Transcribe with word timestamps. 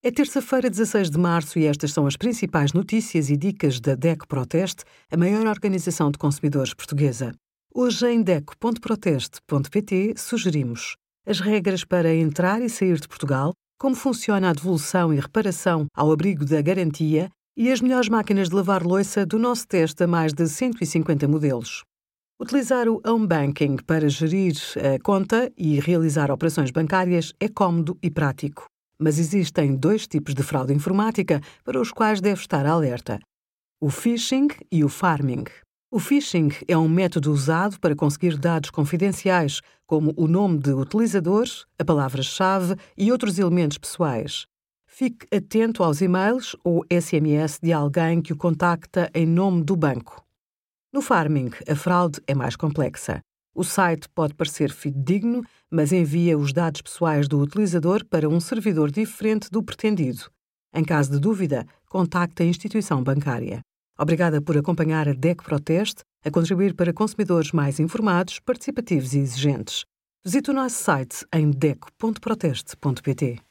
É 0.00 0.12
terça-feira, 0.12 0.70
16 0.70 1.10
de 1.10 1.18
março, 1.18 1.58
e 1.58 1.66
estas 1.66 1.92
são 1.92 2.06
as 2.06 2.16
principais 2.16 2.72
notícias 2.72 3.30
e 3.30 3.36
dicas 3.36 3.80
da 3.80 3.96
DECO 3.96 4.28
Proteste, 4.28 4.84
a 5.10 5.16
maior 5.16 5.44
organização 5.44 6.08
de 6.12 6.18
consumidores 6.18 6.72
portuguesa. 6.72 7.34
Hoje, 7.74 8.08
em 8.08 8.22
DECO.proteste.pt, 8.22 10.14
sugerimos 10.16 10.94
as 11.26 11.40
regras 11.40 11.82
para 11.82 12.14
entrar 12.14 12.62
e 12.62 12.70
sair 12.70 13.00
de 13.00 13.08
Portugal, 13.08 13.52
como 13.76 13.96
funciona 13.96 14.50
a 14.50 14.52
devolução 14.52 15.12
e 15.12 15.18
reparação 15.18 15.86
ao 15.92 16.12
abrigo 16.12 16.44
da 16.44 16.62
garantia 16.62 17.28
e 17.56 17.72
as 17.72 17.80
melhores 17.80 18.08
máquinas 18.08 18.48
de 18.48 18.54
lavar 18.54 18.84
louça 18.84 19.26
do 19.26 19.36
nosso 19.36 19.66
teste 19.66 20.04
a 20.04 20.06
mais 20.06 20.32
de 20.32 20.46
150 20.46 21.26
modelos. 21.26 21.82
Utilizar 22.40 22.88
o 22.88 23.02
Home 23.04 23.26
Banking 23.26 23.78
para 23.84 24.08
gerir 24.08 24.54
a 24.76 25.02
conta 25.02 25.50
e 25.58 25.80
realizar 25.80 26.30
operações 26.30 26.70
bancárias 26.70 27.32
é 27.40 27.48
cómodo 27.48 27.98
e 28.00 28.08
prático. 28.08 28.68
Mas 28.98 29.18
existem 29.18 29.76
dois 29.76 30.06
tipos 30.06 30.34
de 30.34 30.42
fraude 30.42 30.74
informática 30.74 31.40
para 31.64 31.80
os 31.80 31.92
quais 31.92 32.20
deve 32.20 32.40
estar 32.40 32.66
alerta: 32.66 33.18
o 33.80 33.90
phishing 33.90 34.48
e 34.72 34.82
o 34.82 34.88
farming. 34.88 35.44
O 35.90 35.98
phishing 35.98 36.50
é 36.66 36.76
um 36.76 36.88
método 36.88 37.32
usado 37.32 37.80
para 37.80 37.96
conseguir 37.96 38.36
dados 38.36 38.70
confidenciais, 38.70 39.62
como 39.86 40.12
o 40.16 40.26
nome 40.26 40.58
de 40.58 40.72
utilizador, 40.72 41.46
a 41.78 41.84
palavra-chave 41.84 42.76
e 42.96 43.10
outros 43.10 43.38
elementos 43.38 43.78
pessoais. 43.78 44.46
Fique 44.86 45.26
atento 45.34 45.82
aos 45.82 46.02
e-mails 46.02 46.56
ou 46.64 46.84
SMS 46.90 47.58
de 47.62 47.72
alguém 47.72 48.20
que 48.20 48.32
o 48.32 48.36
contacta 48.36 49.08
em 49.14 49.24
nome 49.24 49.62
do 49.62 49.76
banco. 49.76 50.22
No 50.92 51.00
farming, 51.00 51.50
a 51.68 51.76
fraude 51.76 52.20
é 52.26 52.34
mais 52.34 52.56
complexa. 52.56 53.20
O 53.58 53.64
site 53.64 54.08
pode 54.10 54.34
parecer 54.34 54.70
fidedigno, 54.70 55.44
mas 55.68 55.90
envia 55.90 56.38
os 56.38 56.52
dados 56.52 56.80
pessoais 56.80 57.26
do 57.26 57.40
utilizador 57.40 58.04
para 58.04 58.28
um 58.28 58.38
servidor 58.38 58.88
diferente 58.88 59.50
do 59.50 59.64
pretendido. 59.64 60.30
Em 60.72 60.84
caso 60.84 61.10
de 61.10 61.18
dúvida, 61.18 61.66
contacte 61.88 62.44
a 62.44 62.46
instituição 62.46 63.02
bancária. 63.02 63.60
Obrigada 63.98 64.40
por 64.40 64.56
acompanhar 64.56 65.08
a 65.08 65.12
DEC 65.12 65.42
Proteste, 65.42 66.02
a 66.24 66.30
contribuir 66.30 66.72
para 66.72 66.92
consumidores 66.92 67.50
mais 67.50 67.80
informados, 67.80 68.38
participativos 68.38 69.12
e 69.12 69.18
exigentes. 69.18 69.84
Visite 70.24 70.52
o 70.52 70.54
nosso 70.54 70.76
site 70.76 71.26
em 71.34 71.50
deco.proteste.pt. 71.50 73.47